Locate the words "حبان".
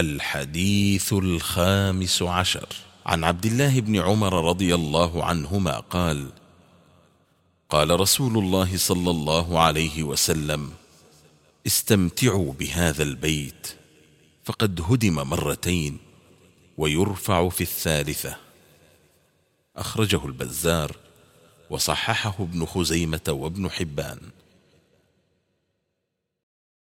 23.70-24.18